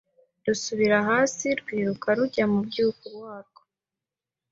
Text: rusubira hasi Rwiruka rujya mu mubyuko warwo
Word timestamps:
rusubira 0.45 0.97
hasi 1.09 1.45
Rwiruka 1.59 2.07
rujya 2.17 2.43
mu 2.47 2.51
mubyuko 2.59 3.05
warwo 3.21 3.61